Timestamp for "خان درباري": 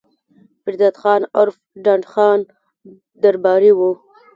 2.11-3.71